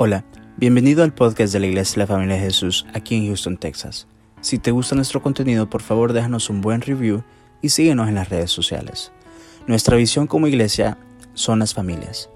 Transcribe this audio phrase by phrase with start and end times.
[0.00, 0.24] Hola,
[0.56, 4.06] bienvenido al podcast de la Iglesia de la Familia de Jesús aquí en Houston, Texas.
[4.40, 7.24] Si te gusta nuestro contenido, por favor déjanos un buen review
[7.62, 9.10] y síguenos en las redes sociales.
[9.66, 10.98] Nuestra visión como iglesia
[11.34, 12.30] son las familias.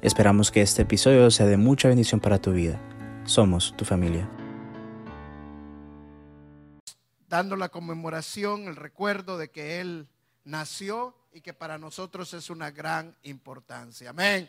[0.00, 2.80] Esperamos que este episodio sea de mucha bendición para tu vida.
[3.24, 4.30] Somos tu familia.
[7.28, 10.06] Dando la conmemoración, el recuerdo de que Él
[10.44, 14.10] nació y que para nosotros es una gran importancia.
[14.10, 14.48] Amén.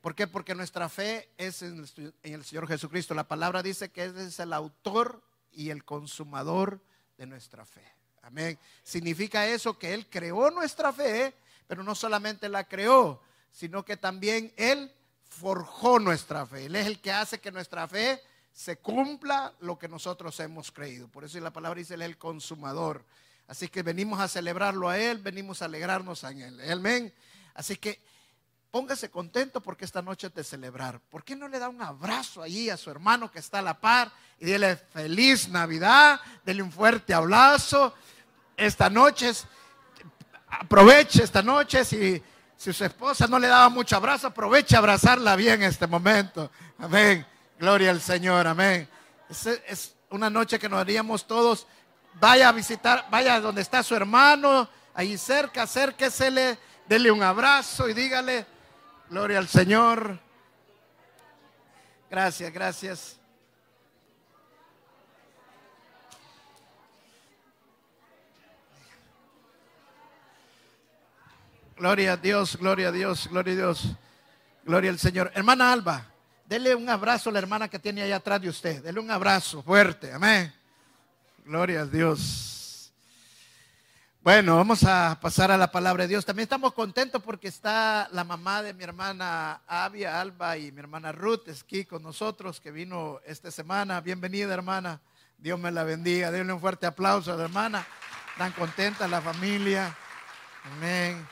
[0.00, 0.26] ¿Por qué?
[0.26, 1.86] Porque nuestra fe es en
[2.22, 3.14] el Señor Jesucristo.
[3.14, 6.80] La palabra dice que Él es el autor y el consumador
[7.18, 7.84] de nuestra fe.
[8.22, 8.58] Amén.
[8.82, 11.34] Significa eso que Él creó nuestra fe,
[11.66, 13.20] pero no solamente la creó,
[13.52, 14.90] sino que también Él
[15.28, 16.66] forjó nuestra fe.
[16.66, 21.08] Él es el que hace que nuestra fe se cumpla lo que nosotros hemos creído.
[21.08, 23.04] Por eso la palabra dice Él es el consumador.
[23.46, 26.70] Así que venimos a celebrarlo a Él, venimos a alegrarnos en Él.
[26.70, 27.12] Amén.
[27.54, 28.00] Así que
[28.70, 31.00] Póngase contento porque esta noche es de celebrar.
[31.10, 33.80] ¿Por qué no le da un abrazo ahí a su hermano que está a la
[33.80, 36.20] par y dile feliz Navidad?
[36.44, 37.92] Dele un fuerte abrazo.
[38.56, 39.32] Esta noche,
[40.48, 41.84] aproveche esta noche.
[41.84, 42.22] Si,
[42.56, 46.48] si su esposa no le daba mucho abrazo, aproveche a abrazarla bien en este momento.
[46.78, 47.26] Amén.
[47.58, 48.46] Gloria al Señor.
[48.46, 48.88] Amén.
[49.28, 51.66] Es, es una noche que nos haríamos todos.
[52.20, 57.94] Vaya a visitar, vaya donde está su hermano, ahí cerca, acérquesele, dele un abrazo y
[57.94, 58.46] dígale
[59.10, 60.20] Gloria al Señor.
[62.08, 63.20] Gracias, gracias.
[71.76, 73.96] Gloria a Dios, gloria a Dios, gloria a Dios.
[74.64, 75.32] Gloria al Señor.
[75.34, 76.06] Hermana Alba,
[76.46, 78.80] dele un abrazo a la hermana que tiene allá atrás de usted.
[78.80, 80.12] Dele un abrazo fuerte.
[80.12, 80.54] Amén.
[81.44, 82.59] Gloria a Dios.
[84.22, 86.26] Bueno, vamos a pasar a la palabra de Dios.
[86.26, 91.10] También estamos contentos porque está la mamá de mi hermana Avia Alba y mi hermana
[91.10, 93.98] Ruth aquí con nosotros, que vino esta semana.
[94.02, 95.00] Bienvenida, hermana.
[95.38, 96.30] Dios me la bendiga.
[96.30, 97.86] Denle un fuerte aplauso a la hermana.
[98.36, 99.96] Tan contenta la familia.
[100.64, 101.26] Amén.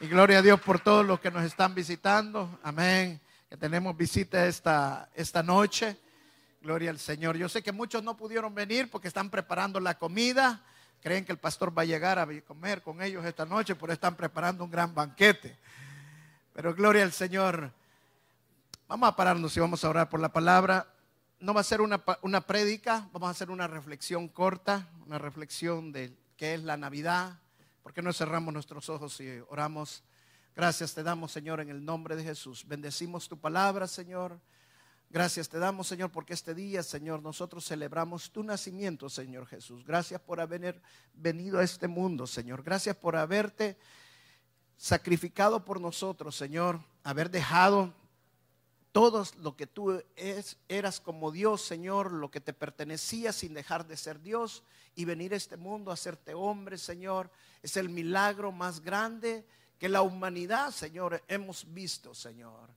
[0.00, 2.60] Y gloria a Dios por todos los que nos están visitando.
[2.62, 3.20] Amén.
[3.50, 5.96] Que tenemos visita esta, esta noche.
[6.62, 7.36] Gloria al Señor.
[7.36, 10.62] Yo sé que muchos no pudieron venir porque están preparando la comida
[11.00, 14.16] creen que el pastor va a llegar a comer con ellos esta noche, por están
[14.16, 15.56] preparando un gran banquete.
[16.52, 17.72] Pero gloria al Señor.
[18.88, 20.86] Vamos a pararnos y vamos a orar por la palabra.
[21.40, 25.92] No va a ser una, una prédica, vamos a hacer una reflexión corta, una reflexión
[25.92, 27.38] de qué es la Navidad.
[27.82, 30.02] ¿Por qué no cerramos nuestros ojos y oramos?
[30.56, 32.66] Gracias te damos, Señor, en el nombre de Jesús.
[32.66, 34.40] Bendecimos tu palabra, Señor.
[35.10, 39.82] Gracias te damos, Señor, porque este día, Señor, nosotros celebramos tu nacimiento, Señor Jesús.
[39.82, 40.82] Gracias por haber
[41.14, 42.62] venido a este mundo, Señor.
[42.62, 43.78] Gracias por haberte
[44.76, 46.84] sacrificado por nosotros, Señor.
[47.04, 47.94] Haber dejado
[48.92, 50.02] todo lo que tú
[50.68, 54.62] eras como Dios, Señor, lo que te pertenecía sin dejar de ser Dios
[54.94, 57.30] y venir a este mundo a hacerte hombre, Señor.
[57.62, 59.46] Es el milagro más grande
[59.78, 62.68] que la humanidad, Señor, hemos visto, Señor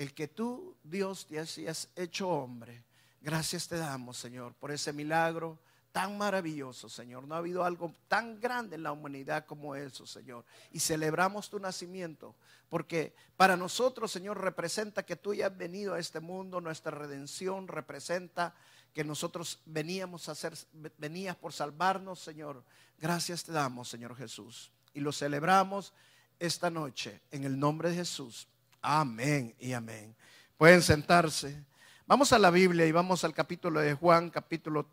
[0.00, 2.84] el que tú, Dios, te hayas hecho hombre.
[3.20, 5.58] Gracias te damos, Señor, por ese milagro
[5.92, 7.28] tan maravilloso, Señor.
[7.28, 10.46] No ha habido algo tan grande en la humanidad como eso, Señor.
[10.70, 12.34] Y celebramos tu nacimiento,
[12.70, 17.68] porque para nosotros, Señor, representa que tú ya has venido a este mundo, nuestra redención
[17.68, 18.54] representa
[18.94, 20.54] que nosotros veníamos a hacer,
[20.96, 22.64] venías por salvarnos, Señor.
[22.96, 24.72] Gracias te damos, Señor Jesús.
[24.94, 25.92] Y lo celebramos
[26.38, 28.48] esta noche en el nombre de Jesús.
[28.82, 30.16] Amén y amén.
[30.56, 31.64] Pueden sentarse.
[32.06, 34.86] Vamos a la Biblia y vamos al capítulo de Juan, capítulo,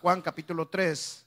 [0.00, 1.26] Juan capítulo 3.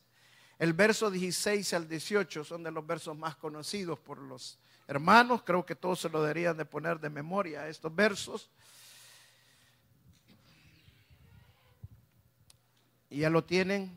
[0.57, 4.57] El verso 16 al 18 son de los versos más conocidos por los
[4.87, 5.41] hermanos.
[5.43, 8.49] Creo que todos se lo deberían de poner de memoria estos versos.
[13.09, 13.91] Y ya lo tienen.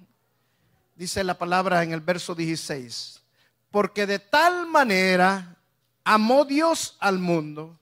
[0.97, 3.23] Dice la palabra en el verso 16.
[3.71, 5.57] Porque de tal manera
[6.03, 7.79] amó Dios al mundo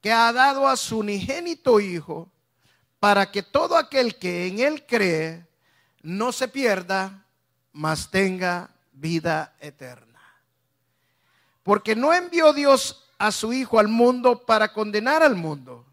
[0.00, 2.28] que ha dado a su unigénito Hijo
[2.98, 5.46] para que todo aquel que en Él cree
[6.02, 7.24] no se pierda,
[7.72, 10.20] mas tenga vida eterna.
[11.62, 15.86] Porque no envió Dios a su Hijo al mundo para condenar al mundo,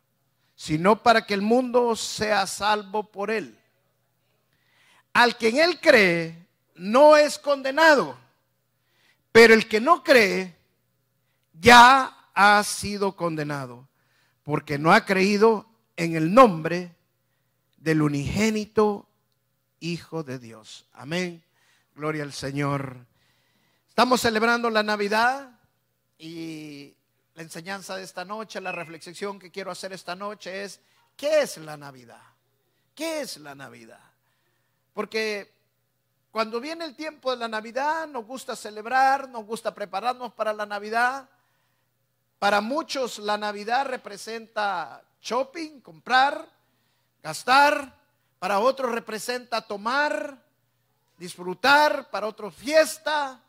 [0.56, 3.58] sino para que el mundo sea salvo por Él.
[5.14, 8.18] Al que en Él cree no es condenado,
[9.32, 10.56] pero el que no cree
[11.54, 13.88] ya ha sido condenado
[14.48, 15.66] porque no ha creído
[15.98, 16.96] en el nombre
[17.76, 19.06] del unigénito
[19.82, 20.86] Hijo de Dios.
[20.94, 21.44] Amén.
[21.94, 22.96] Gloria al Señor.
[23.90, 25.52] Estamos celebrando la Navidad
[26.18, 26.96] y
[27.36, 30.80] la enseñanza de esta noche, la reflexión que quiero hacer esta noche es,
[31.18, 32.24] ¿qué es la Navidad?
[32.96, 34.00] ¿Qué es la Navidad?
[34.94, 35.52] Porque
[36.32, 40.66] cuando viene el tiempo de la Navidad, nos gusta celebrar, nos gusta prepararnos para la
[40.66, 41.30] Navidad.
[42.40, 46.48] Para muchos la Navidad representa shopping, comprar,
[47.24, 47.96] gastar.
[48.40, 50.38] Para otros representa tomar,
[51.18, 52.10] disfrutar.
[52.12, 53.42] Para otros fiesta.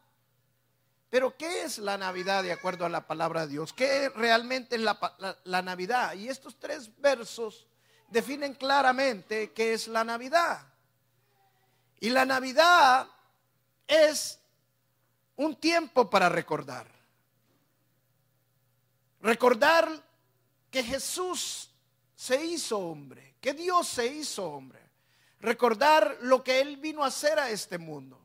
[1.11, 3.73] Pero ¿qué es la Navidad de acuerdo a la palabra de Dios?
[3.73, 6.15] ¿Qué realmente es la, Navidad?
[6.15, 7.67] Y estos tres versos
[8.09, 10.67] definen claramente qué es la Navidad.
[12.01, 13.09] Y la Navidad
[13.87, 14.39] es
[15.37, 16.98] un tiempo para recordar.
[19.21, 19.89] Recordar
[20.71, 21.71] que Jesús
[22.15, 24.81] se hizo hombre, que Dios se hizo hombre.
[25.41, 28.21] Recordar lo que Él vino a hacer a este mundo.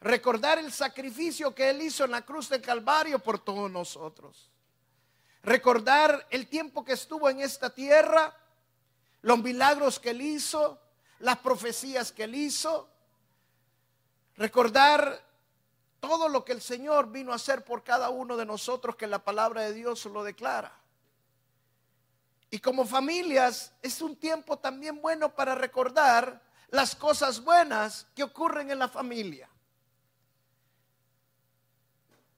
[0.00, 4.50] Recordar el sacrificio que Él hizo en la cruz del Calvario por todos nosotros.
[5.42, 8.36] Recordar el tiempo que estuvo en esta tierra,
[9.22, 10.80] los milagros que Él hizo,
[11.20, 12.90] las profecías que Él hizo.
[14.36, 15.22] Recordar
[16.06, 19.24] todo lo que el Señor vino a hacer por cada uno de nosotros, que la
[19.24, 20.70] palabra de Dios lo declara.
[22.50, 28.70] Y como familias es un tiempo también bueno para recordar las cosas buenas que ocurren
[28.70, 29.48] en la familia.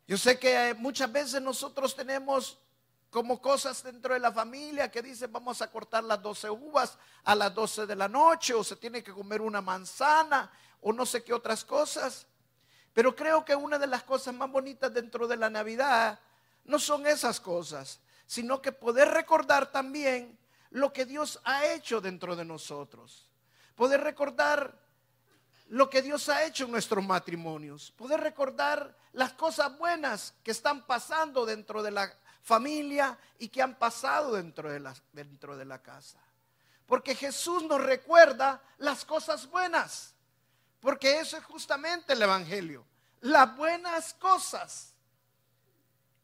[0.07, 2.59] Yo sé que muchas veces nosotros tenemos
[3.11, 7.35] como cosas dentro de la familia que dicen vamos a cortar las 12 uvas a
[7.35, 10.53] las 12 de la noche o se tiene que comer una manzana
[10.83, 12.29] o no sé qué otras cosas.
[12.97, 16.19] Pero creo que una de las cosas más bonitas dentro de la Navidad
[16.65, 20.39] no son esas cosas, sino que poder recordar también
[20.71, 23.29] lo que Dios ha hecho dentro de nosotros.
[23.75, 24.81] Poder recordar
[25.69, 30.87] lo que Dios ha hecho en nuestros matrimonios, poder recordar las cosas buenas que están
[30.87, 32.11] pasando dentro de la
[32.41, 36.19] familia y que han pasado dentro de la, dentro de la casa.
[36.87, 40.16] Porque Jesús nos recuerda las cosas buenas,
[40.87, 42.87] porque eso es justamente el Evangelio,
[43.23, 44.95] las buenas cosas.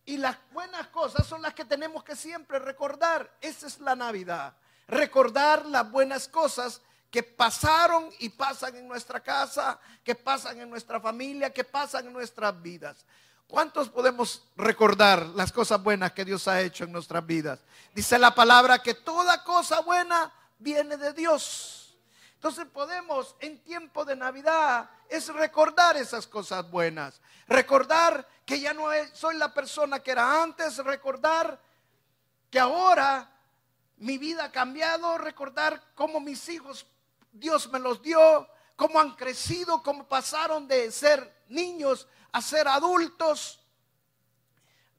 [0.04, 3.28] Y las buenas cosas son las que tenemos que siempre recordar.
[3.40, 4.54] Esa es la Navidad.
[4.86, 6.80] Recordar las buenas cosas
[7.10, 12.12] que pasaron y pasan en nuestra casa, que pasan en nuestra familia, que pasan en
[12.12, 13.04] nuestras vidas.
[13.48, 17.58] ¿Cuántos podemos recordar las cosas buenas que Dios ha hecho en nuestras vidas?
[17.92, 21.81] Dice la palabra que toda cosa buena viene de Dios.
[22.42, 27.20] Entonces podemos en tiempo de Navidad es recordar esas cosas buenas.
[27.46, 30.78] Recordar que ya no soy la persona que era antes.
[30.78, 31.62] Recordar
[32.50, 33.30] que ahora
[33.98, 35.18] mi vida ha cambiado.
[35.18, 36.84] Recordar cómo mis hijos
[37.30, 43.60] Dios me los dio, cómo han crecido, cómo pasaron de ser niños a ser adultos.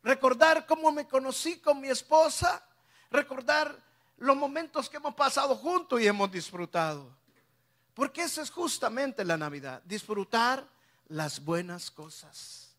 [0.01, 2.65] Recordar cómo me conocí con mi esposa,
[3.11, 3.77] recordar
[4.15, 7.21] los momentos que hemos pasado juntos y hemos disfrutado.
[7.93, 10.67] Porque eso es justamente la Navidad, disfrutar
[11.07, 12.75] las buenas cosas.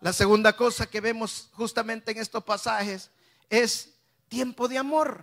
[0.00, 3.10] La segunda cosa que vemos justamente en estos pasajes
[3.48, 3.94] es
[4.28, 5.22] tiempo de amor.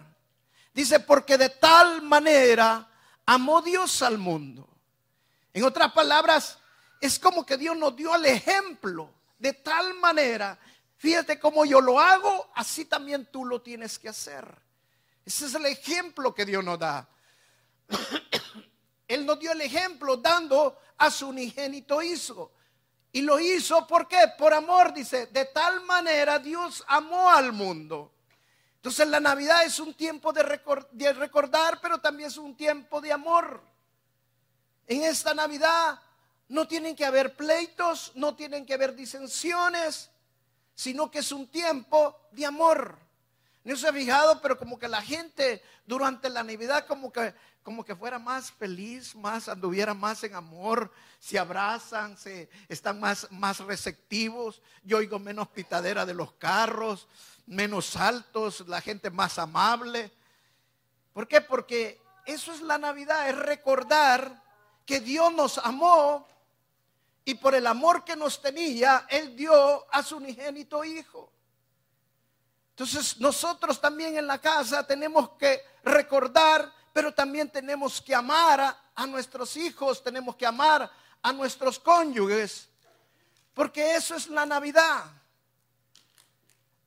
[0.74, 2.88] Dice, porque de tal manera
[3.26, 4.70] amó Dios al mundo.
[5.54, 6.60] En otras palabras,
[7.02, 10.60] es como que Dios nos dio el ejemplo de tal manera,
[10.98, 14.46] fíjate cómo yo lo hago, así también tú lo tienes que hacer.
[15.26, 17.08] Ese es el ejemplo que Dios nos da.
[19.10, 22.54] Él nos dio el ejemplo dando a su unigénito hijo.
[23.12, 24.20] Y lo hizo, ¿por qué?
[24.38, 28.14] Por amor, dice, de tal manera Dios amó al mundo
[28.80, 30.42] entonces la Navidad es un tiempo de,
[31.12, 33.62] recordar, pero también es un tiempo de amor.
[34.88, 36.00] En esta Navidad
[36.48, 40.10] no tienen que haber pleitos, no tienen que haber disensiones,
[40.76, 42.98] sino que es un tiempo de amor.
[43.64, 47.84] No se ha fijado, pero como que la gente durante la Navidad como que, como
[47.84, 53.60] que fuera más feliz, más anduviera más en amor, se abrazan, se están más, más
[53.60, 54.62] receptivos.
[54.84, 57.08] Yo oigo menos pitadera de los carros,
[57.46, 60.12] menos altos, la gente más amable.
[61.14, 61.42] ¿Por qué?
[61.42, 64.42] Porque eso es la Navidad, es recordar
[64.86, 66.28] que Dios nos amó
[67.26, 71.32] y por el amor que nos tenía, Él dio a su unigénito Hijo.
[72.80, 79.06] Entonces nosotros también en la casa tenemos que recordar, pero también tenemos que amar a,
[79.06, 80.90] nuestros hijos, tenemos que amar
[81.22, 82.70] a nuestros cónyuges,
[83.54, 85.04] porque eso es la Navidad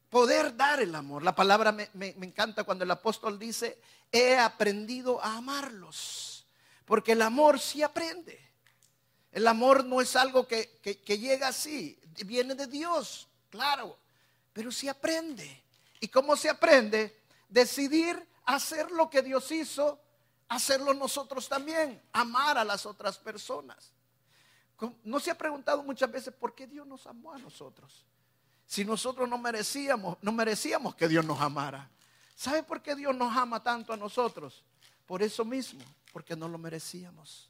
[0.08, 1.22] poder dar el amor.
[1.22, 1.90] La palabra me,
[2.22, 3.78] encanta cuando el apóstol dice,
[4.11, 6.46] he aprendido a amarlos,
[6.87, 8.40] porque el amor sí aprende.
[9.30, 13.99] El amor no es algo que, que, llega así, viene de Dios, claro.
[14.54, 15.62] pero se aprende.
[16.02, 17.16] ¿Y cómo se aprende?
[17.49, 20.00] Decidir hacer lo que Dios hizo,
[20.49, 23.92] hacerlo nosotros también, amar a las otras personas.
[25.04, 28.04] ¿No se ha preguntado muchas veces por qué Dios nos amó a nosotros?
[28.66, 31.88] Si nosotros no merecíamos, no merecíamos que Dios nos amara.
[32.35, 34.64] ¿Sabe por qué Dios nos ama tanto a nosotros?
[35.06, 37.49] Por eso mismo, porque no lo merecíamos.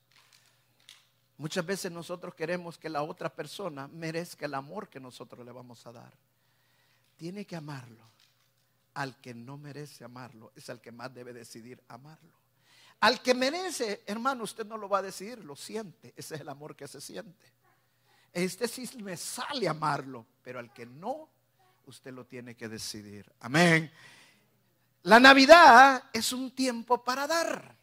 [1.38, 5.86] Muchas veces nosotros queremos que la otra persona merezca el amor que nosotros le vamos
[5.86, 6.12] a dar.
[7.16, 8.11] Tiene que amarlo.
[8.94, 12.32] Al que no merece amarlo es al que más debe decidir amarlo.
[13.00, 16.12] Al que merece, hermano, usted no lo va a decidir, lo siente.
[16.16, 17.46] Ese es el amor que se siente.
[18.32, 21.28] Este sí me sale amarlo, pero al que no,
[21.86, 23.30] usted lo tiene que decidir.
[23.40, 23.90] Amén.
[25.02, 27.76] La Navidad es un tiempo para dar.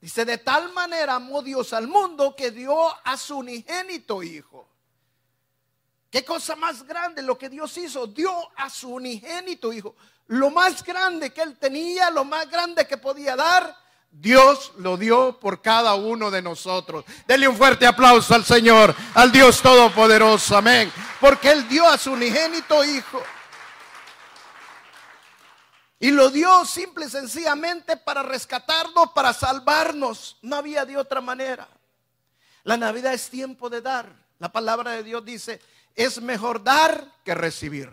[0.00, 4.68] Dice, de tal manera amó Dios al mundo que dio a su unigénito hijo.
[6.14, 8.06] ¿Qué cosa más grande lo que Dios hizo?
[8.06, 9.96] Dio a su unigénito hijo.
[10.28, 13.76] Lo más grande que él tenía, lo más grande que podía dar,
[14.12, 17.04] Dios lo dio por cada uno de nosotros.
[17.26, 20.56] Denle un fuerte aplauso al Señor, al Dios Todopoderoso.
[20.56, 20.92] Amén.
[21.20, 23.20] Porque Él dio a su unigénito Hijo.
[25.98, 30.36] Y lo dio simple y sencillamente para rescatarnos, para salvarnos.
[30.42, 31.66] No había de otra manera.
[32.62, 34.22] La Navidad es tiempo de dar.
[34.38, 35.60] La palabra de Dios dice,
[35.94, 37.92] es mejor dar que recibir.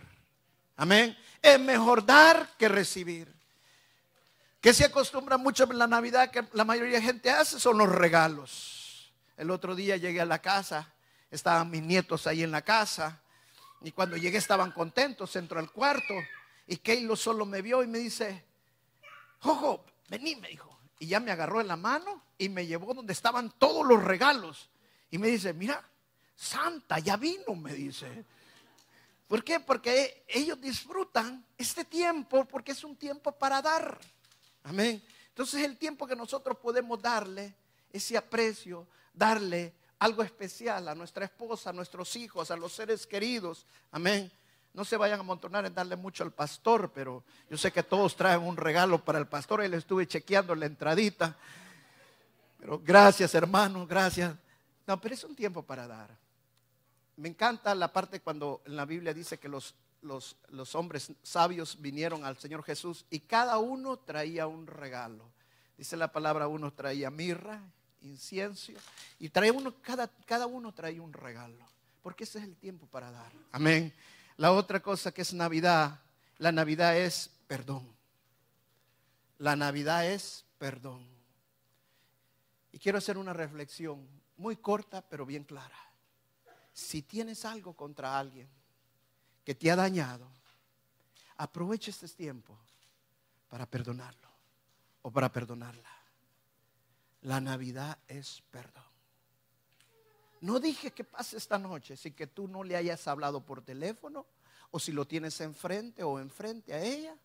[0.76, 1.18] Amén.
[1.42, 3.34] Es mejor dar que recibir.
[4.60, 7.90] Que se acostumbra mucho en la Navidad que la mayoría de gente hace son los
[7.90, 9.12] regalos.
[9.38, 10.94] El otro día llegué a la casa,
[11.32, 13.22] estaban mis nietos ahí en la casa
[13.82, 16.14] y cuando llegué estaban contentos, entró al cuarto
[16.68, 18.46] y Keilo solo me vio y me dice,
[19.40, 20.80] Jojo, vení, me dijo.
[21.00, 24.70] Y ya me agarró en la mano y me llevó donde estaban todos los regalos.
[25.10, 25.84] Y me dice, mira,
[26.42, 28.26] Santa ya vino, me dice.
[29.28, 29.60] ¿Por qué?
[29.60, 34.00] Porque ellos disfrutan este tiempo porque es un tiempo para dar.
[34.64, 35.04] Amén.
[35.30, 37.54] Entonces el tiempo que nosotros podemos darle
[37.94, 43.68] ese aprecio, darle algo especial a nuestra esposa, a nuestros hijos, a los seres queridos.
[43.92, 44.32] Amén.
[44.74, 48.16] No se vayan a amontonar en darle mucho al pastor, pero yo sé que todos
[48.16, 51.38] traen un regalo para el pastor y le estuve chequeando la entradita.
[52.58, 54.36] Pero gracias, hermano, gracias.
[54.88, 56.31] No, pero es un tiempo para dar.
[57.22, 62.26] Me encanta la parte cuando en la Biblia dice que los los, hombres sabios vinieron
[62.26, 65.32] al Señor Jesús y cada uno traía un regalo.
[65.78, 67.62] Dice la palabra, uno traía mirra,
[68.02, 68.72] incienso
[69.20, 71.66] y traía uno, cada, cada uno traía un regalo.
[72.02, 73.32] Porque ese es el tiempo para dar.
[73.52, 73.94] Amén.
[74.38, 76.00] La otra cosa que es Navidad,
[76.38, 77.88] la Navidad es perdón.
[79.38, 81.08] La Navidad es perdón.
[82.72, 85.91] Y quiero hacer una reflexión muy corta pero bien clara.
[86.74, 88.50] Si tienes algo contra alguien,
[89.44, 90.28] que te ha dañado,
[91.38, 92.58] aprovecha este tiempo
[93.50, 94.30] para perdonarlo
[95.02, 95.90] o para perdonarla.
[97.22, 98.84] La Navidad es perdón.
[100.42, 104.26] No dije que pase esta noche sin que tú no le hayas hablado por teléfono
[104.72, 107.16] o si lo tienes enfrente o enfrente a ella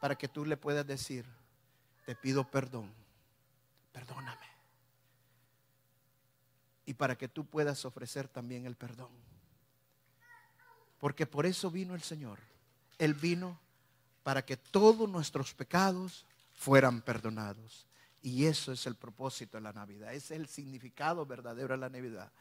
[0.00, 1.24] para que tú le puedas decir,
[2.04, 2.92] te pido perdón,
[3.92, 4.57] perdóname.
[6.88, 9.10] Y para que tú puedas ofrecer también el perdón.
[10.98, 12.38] Porque por eso vino el Señor.
[12.96, 13.60] Él vino
[14.22, 17.86] para que todos nuestros pecados fueran perdonados.
[18.22, 20.14] Y eso es el propósito de la Navidad.
[20.14, 22.32] Ese es el significado verdadero de la Navidad.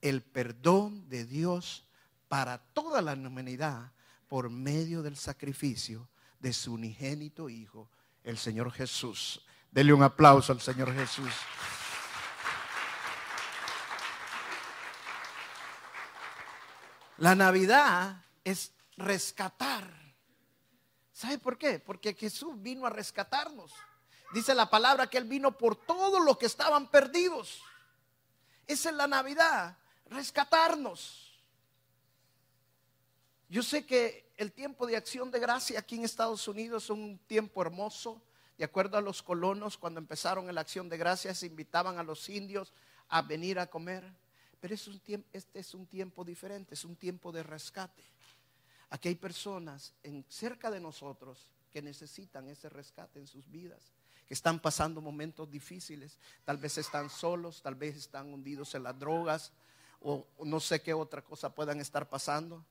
[0.00, 1.84] El perdón de Dios
[2.26, 3.92] para toda la humanidad
[4.26, 6.08] por medio del sacrificio
[6.40, 7.88] de su unigénito Hijo,
[8.24, 9.46] el Señor Jesús.
[9.70, 11.32] Dele un aplauso al Señor Jesús.
[17.18, 19.88] La Navidad es rescatar.
[21.12, 21.78] ¿Sabe por qué?
[21.78, 23.72] Porque Jesús vino a rescatarnos.
[24.32, 27.62] Dice la palabra que Él vino por todos los que estaban perdidos.
[28.66, 29.76] Esa es la Navidad,
[30.06, 31.40] rescatarnos.
[33.48, 37.18] Yo sé que el tiempo de acción de gracia aquí en Estados Unidos es un
[37.26, 38.22] tiempo hermoso.
[38.56, 42.72] De acuerdo a los colonos, cuando empezaron la acción de gracias, invitaban a los indios
[43.08, 44.10] a venir a comer.
[44.62, 48.04] Pero este es un tiempo diferente, es un tiempo de rescate.
[48.90, 53.80] Aquí hay personas en, cerca de nosotros que necesitan ese rescate en sus vidas,
[54.24, 58.96] que están pasando momentos difíciles, tal vez están solos, tal vez están hundidos en las
[58.96, 59.50] drogas
[60.00, 62.64] o no sé qué otra cosa puedan estar pasando.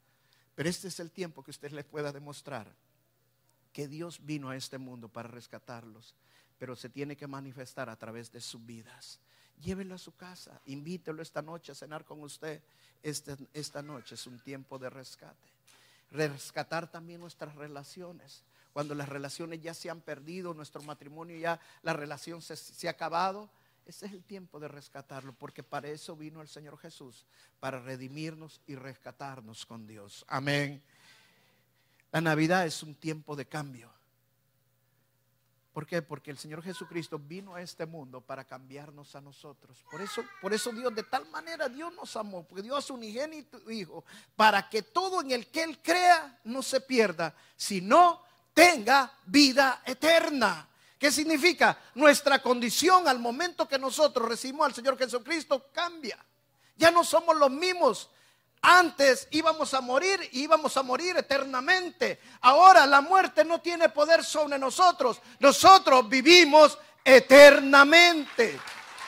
[0.55, 2.73] Pero este es el tiempo que usted les pueda demostrar
[3.73, 6.15] que Dios vino a este mundo para rescatarlos,
[6.57, 9.19] pero se tiene que manifestar a través de sus vidas
[9.59, 12.61] llévelo a su casa, invítelo esta noche a cenar con usted.
[13.03, 15.49] Esta, esta noche es un tiempo de rescate.
[16.11, 18.43] rescatar también nuestras relaciones.
[18.73, 22.91] Cuando las relaciones ya se han perdido, nuestro matrimonio ya, la relación se, se ha
[22.91, 23.49] acabado,
[23.85, 27.25] ese es el tiempo de rescatarlo, porque para eso vino el Señor Jesús,
[27.59, 30.23] para redimirnos y rescatarnos con Dios.
[30.27, 30.81] Amén.
[32.11, 33.91] La Navidad es un tiempo de cambio.
[35.73, 36.01] ¿Por qué?
[36.01, 39.85] Porque el Señor Jesucristo vino a este mundo para cambiarnos a nosotros.
[39.89, 42.95] Por eso, por eso Dios, de tal manera Dios nos amó, porque Dios a su
[42.95, 44.03] unigénito Hijo,
[44.35, 48.21] para que todo en el que Él crea no se pierda, sino
[48.53, 50.67] tenga vida eterna.
[50.99, 51.79] ¿Qué significa?
[51.95, 56.23] Nuestra condición al momento que nosotros recibimos al Señor Jesucristo cambia.
[56.75, 58.09] Ya no somos los mismos.
[58.61, 62.19] Antes íbamos a morir y íbamos a morir eternamente.
[62.41, 65.19] Ahora la muerte no tiene poder sobre nosotros.
[65.39, 68.59] Nosotros vivimos eternamente.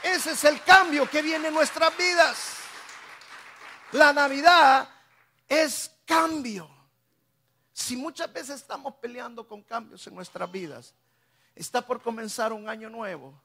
[0.02, 2.56] Ese es el cambio que viene en nuestras vidas.
[3.92, 4.90] La Navidad
[5.48, 6.68] es cambio.
[7.74, 10.96] Si muchas veces estamos peleando con cambios en nuestras vidas,
[11.54, 13.40] está por comenzar un año nuevo.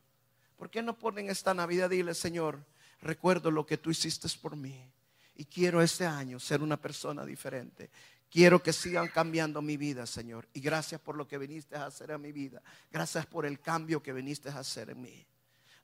[0.57, 1.91] ¿Por qué no ponen esta Navidad?
[1.91, 2.65] Dile, Señor,
[3.03, 4.91] recuerdo lo que tú hiciste por mí
[5.38, 7.90] y quiero este año ser una persona diferente.
[8.28, 10.49] Quiero que sigan cambiando mi vida, Señor.
[10.52, 12.61] Y gracias por lo que viniste a hacer en mi vida.
[12.90, 15.26] Gracias por el cambio que viniste a hacer en mí.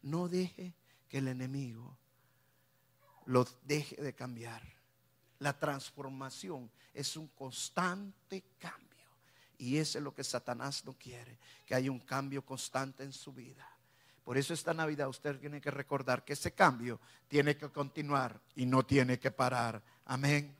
[0.02, 0.74] No deje
[1.08, 1.96] que el enemigo
[3.26, 4.60] lo deje de cambiar.
[5.38, 9.06] La transformación es un constante cambio.
[9.56, 13.32] Y eso es lo que Satanás no quiere, que haya un cambio constante en su
[13.32, 13.70] vida.
[14.24, 18.64] Por eso esta Navidad usted tiene que recordar que ese cambio tiene que continuar y
[18.64, 19.82] no tiene que parar.
[20.06, 20.56] Amén.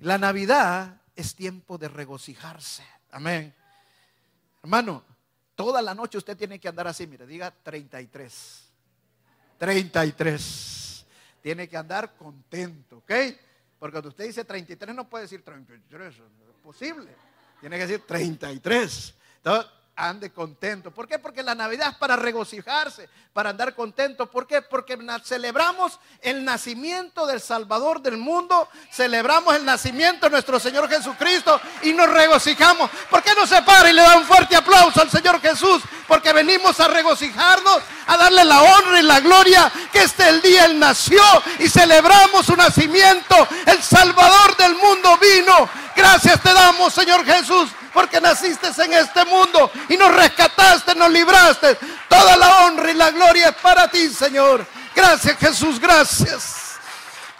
[0.00, 2.84] La Navidad es tiempo de regocijarse.
[3.12, 3.54] Amén.
[4.62, 5.02] Hermano,
[5.54, 8.68] toda la noche usted tiene que andar así, mire, diga 33.
[9.58, 11.06] 33.
[11.40, 13.12] Tiene que andar contento, ¿ok?
[13.78, 16.20] Porque cuando usted dice 33 no puede decir 33, es
[16.62, 17.14] posible.
[17.60, 19.14] Tiene que decir 33.
[19.38, 20.90] Entonces, ande contento.
[20.90, 21.18] ¿Por qué?
[21.18, 24.30] Porque la Navidad es para regocijarse, para andar contento.
[24.30, 24.60] ¿Por qué?
[24.60, 31.58] Porque celebramos el nacimiento del Salvador del mundo, celebramos el nacimiento de nuestro Señor Jesucristo
[31.82, 32.90] y nos regocijamos.
[33.10, 35.82] ¿Por qué no se para y le da un fuerte aplauso al Señor Jesús?
[36.06, 40.66] Porque venimos a regocijarnos, a darle la honra y la gloria que este el día
[40.66, 41.22] Él nació
[41.58, 43.34] y celebramos su nacimiento.
[43.64, 45.85] El Salvador del mundo vino.
[45.96, 51.78] Gracias te damos, Señor Jesús porque naciste en este mundo y nos rescataste, nos libraste.
[52.10, 54.66] Toda la honra y la gloria es para ti, Señor.
[54.94, 56.76] Gracias, Jesús, gracias.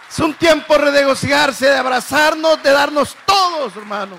[0.09, 4.17] Es un tiempo de regocijarse, de abrazarnos, de darnos todos, hermano.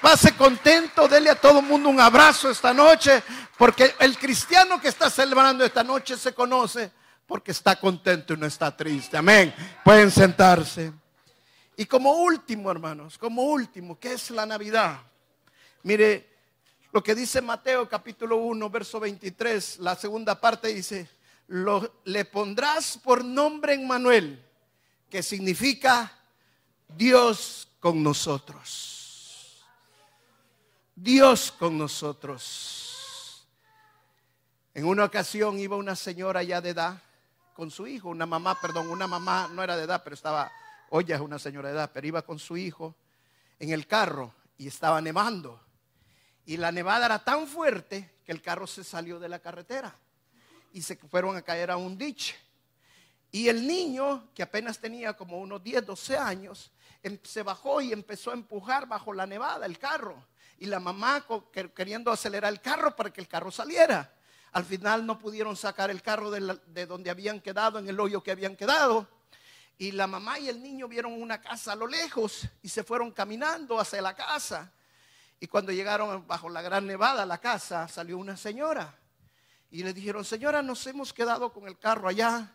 [0.00, 3.22] Pase contento, dele a todo el mundo un abrazo esta noche,
[3.58, 6.90] porque el cristiano que está celebrando esta noche se conoce
[7.26, 9.18] porque está contento y no está triste.
[9.18, 9.54] Amén.
[9.84, 10.90] Pueden sentarse.
[11.80, 15.00] Y como último, hermanos, como último, ¿qué es la Navidad?
[15.82, 16.28] Mire
[16.92, 21.08] lo que dice Mateo capítulo 1, verso 23, la segunda parte dice,
[22.04, 24.46] le pondrás por nombre en Manuel,
[25.08, 26.12] que significa
[26.86, 29.64] Dios con nosotros.
[30.94, 33.48] Dios con nosotros.
[34.74, 37.02] En una ocasión iba una señora ya de edad
[37.54, 40.52] con su hijo, una mamá, perdón, una mamá no era de edad, pero estaba,
[40.90, 42.94] hoy ya es una señora de edad, pero iba con su hijo
[43.58, 45.60] en el carro y estaba nevando.
[46.44, 49.94] Y la nevada era tan fuerte que el carro se salió de la carretera
[50.72, 52.36] y se fueron a caer a un diche.
[53.32, 56.72] Y el niño, que apenas tenía como unos 10, 12 años,
[57.02, 60.26] em, se bajó y empezó a empujar bajo la nevada el carro.
[60.58, 61.24] Y la mamá
[61.74, 64.12] queriendo acelerar el carro para que el carro saliera.
[64.52, 68.32] Al final no pudieron sacar el carro de donde habían quedado, en el hoyo que
[68.32, 69.08] habían quedado.
[69.80, 73.12] Y la mamá y el niño vieron una casa a lo lejos y se fueron
[73.12, 74.70] caminando hacia la casa.
[75.40, 78.94] Y cuando llegaron bajo la gran nevada a la casa, salió una señora.
[79.70, 82.54] Y le dijeron, señora, nos hemos quedado con el carro allá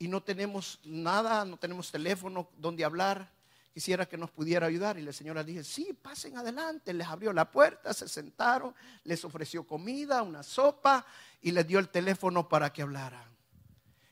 [0.00, 3.30] y no tenemos nada, no tenemos teléfono donde hablar.
[3.72, 4.98] Quisiera que nos pudiera ayudar.
[4.98, 6.92] Y la señora dije, sí, pasen adelante.
[6.92, 11.06] Les abrió la puerta, se sentaron, les ofreció comida, una sopa
[11.40, 13.33] y les dio el teléfono para que hablaran.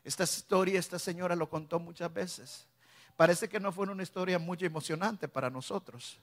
[0.04, 2.66] Esta historia, esta señora lo contó muchas veces.
[3.16, 6.18] Parece que no fue una historia muy emocionante para nosotros.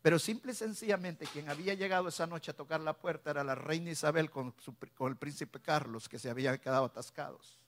[0.00, 3.54] Pero simple y sencillamente quien había llegado esa noche a tocar la puerta era la
[3.54, 4.54] reina Isabel con,
[5.00, 7.58] el príncipe Carlos que se habían quedado atascados.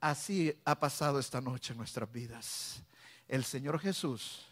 [0.00, 2.82] Así ha pasado esta noche en nuestras vidas.
[3.26, 4.46] El Señor Jesús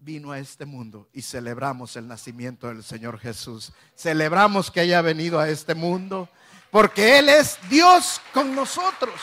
[0.00, 3.72] vino a este mundo y celebramos el nacimiento del Señor Jesús.
[3.94, 6.28] Celebramos que haya venido a este mundo
[6.70, 9.20] porque Él es Dios con nosotros.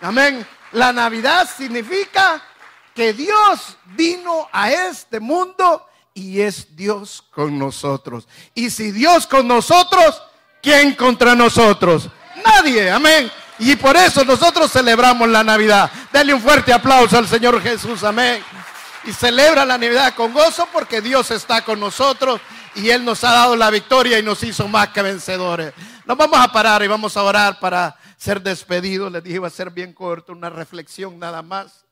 [0.00, 0.46] Amén.
[0.72, 2.42] La Navidad significa
[2.94, 8.28] que Dios vino a este mundo y es Dios con nosotros.
[8.54, 10.22] Y si Dios con nosotros,
[10.62, 12.10] ¿quién contra nosotros?
[12.44, 13.30] Nadie, amén.
[13.58, 15.90] Y por eso nosotros celebramos la Navidad.
[16.12, 18.42] Dale un fuerte aplauso al Señor Jesús, amén.
[19.06, 22.40] Y celebra la Navidad con gozo porque Dios está con nosotros
[22.74, 25.72] y Él nos ha dado la victoria y nos hizo más que vencedores.
[26.04, 29.12] Nos vamos a parar y vamos a orar para ser despedidos.
[29.12, 31.84] Les dije, va a ser bien corto, una reflexión nada más.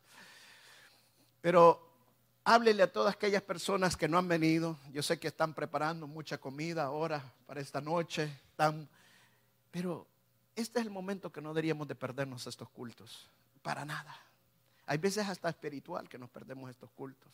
[1.40, 1.88] Pero
[2.42, 4.76] háblele a todas aquellas personas que no han venido.
[4.92, 8.28] Yo sé que están preparando mucha comida ahora para esta noche.
[9.70, 10.08] Pero
[10.56, 13.28] este es el momento que no deberíamos de perdernos estos cultos.
[13.62, 14.16] Para nada.
[14.86, 17.32] Hay veces hasta espiritual que nos perdemos estos cultos.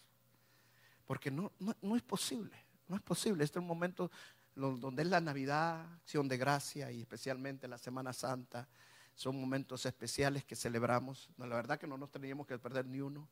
[1.06, 2.56] Porque no, no, es posible.
[2.86, 3.44] No es posible.
[3.44, 4.10] Este es un momento
[4.54, 8.68] donde es la Navidad, acción de gracia y especialmente la Semana Santa.
[9.14, 11.28] Son momentos especiales que celebramos.
[11.36, 13.28] No, la verdad que no nos teníamos que perder ni uno.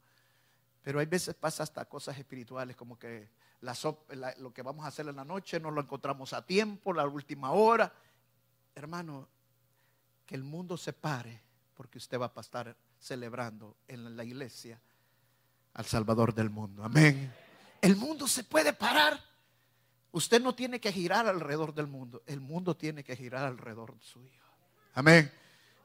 [0.83, 3.29] Pero hay veces pasa hasta cosas espirituales, como que
[4.39, 7.53] lo que vamos a hacer en la noche no lo encontramos a tiempo, la última
[7.53, 7.93] hora.
[8.75, 9.29] Hermano,
[10.25, 11.41] que el mundo se pare,
[11.79, 14.83] porque usted va a estar celebrando en la iglesia
[15.75, 16.83] al Salvador del mundo.
[16.83, 17.33] Amén.
[17.81, 19.23] El mundo se puede parar.
[20.11, 24.03] Usted no tiene que girar alrededor del mundo, el mundo tiene que girar alrededor de
[24.03, 24.49] su Hijo.
[24.95, 25.31] Amén.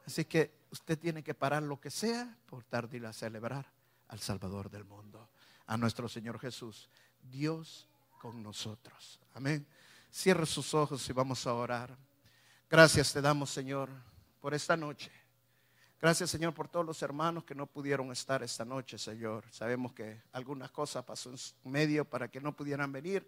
[0.07, 3.71] Así que usted tiene que parar lo que sea por tarde a celebrar
[4.07, 5.29] al Salvador del mundo,
[5.67, 6.89] a nuestro Señor Jesús,
[7.21, 7.87] Dios
[8.19, 9.19] con nosotros.
[9.35, 9.63] Amén.
[10.11, 11.95] Cierre sus ojos y vamos a orar.
[12.67, 13.91] Gracias te damos, Señor,
[14.41, 15.11] por esta noche.
[16.03, 19.45] Gracias, Señor, por todos los hermanos que no pudieron estar esta noche, Señor.
[19.51, 21.37] Sabemos que algunas cosas pasó en
[21.71, 23.25] medio para que no pudieran venir,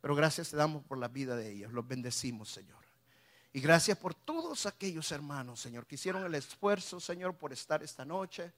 [0.00, 1.72] pero gracias te damos por la vida de ellos.
[1.72, 2.82] Los bendecimos, Señor.
[3.52, 8.04] Y gracias por todos aquellos hermanos, Señor, que hicieron el esfuerzo, Señor, por estar esta
[8.04, 8.52] noche.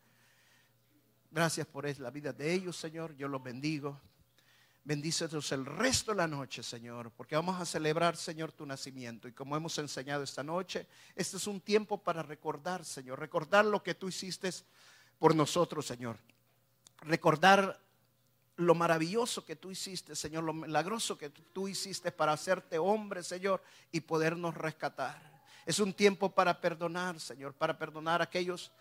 [1.31, 3.15] Gracias por la vida de ellos, Señor.
[3.17, 4.01] Yo los bendigo.
[4.85, 9.29] Bendícenos el resto de la noche, Señor, porque vamos a celebrar, Señor, tu nacimiento.
[9.29, 13.81] Y como hemos enseñado esta noche, este es un tiempo para recordar, Señor, recordar lo
[13.81, 14.51] que tú hiciste
[15.21, 16.19] por nosotros, Señor.
[17.03, 17.81] Recordar
[18.57, 23.63] lo maravilloso que tú hiciste, Señor, lo milagroso que tú hiciste para hacerte hombre, Señor,
[23.93, 25.43] y podernos rescatar.
[25.65, 28.73] Es un tiempo para perdonar, Señor, para perdonar a aquellos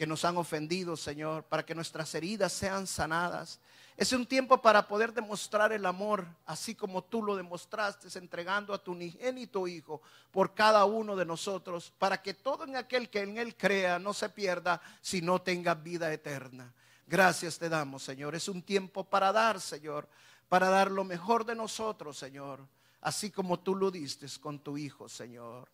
[0.00, 3.60] que nos han ofendido, Señor, para que nuestras heridas sean sanadas.
[3.98, 8.82] Es un tiempo para poder demostrar el amor, así como tú lo demostraste, entregando a
[8.82, 13.36] tu unigénito Hijo por cada uno de nosotros, para que todo en aquel que en
[13.36, 16.72] Él crea no se pierda, sino tenga vida eterna.
[17.06, 18.34] Gracias te damos, Señor.
[18.34, 20.08] Es un tiempo para dar, Señor,
[20.48, 22.66] para dar lo mejor de nosotros, Señor,
[23.02, 25.68] así como tú lo diste con tu Hijo, Señor.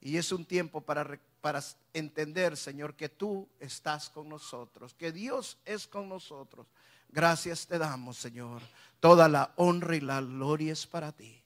[0.00, 5.58] Y es un tiempo para, para entender, Señor, que tú estás con nosotros, que Dios
[5.64, 6.66] es con nosotros.
[7.08, 8.62] Gracias te damos, Señor.
[8.98, 11.40] Toda la honra y la gloria es para ti.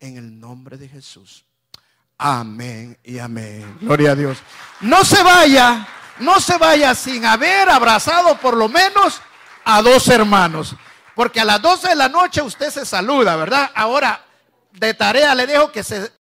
[0.00, 1.44] En el nombre de Jesús.
[2.16, 3.76] Amén y amén.
[3.82, 4.38] Gloria a Dios.
[4.80, 5.86] No se vaya,
[6.20, 9.20] no se vaya sin haber abrazado por lo menos
[9.66, 10.74] a dos hermanos.
[11.14, 13.70] Porque a las 12 de la noche usted se saluda, ¿verdad?
[13.74, 14.24] Ahora,
[14.72, 16.10] de tarea le dejo que se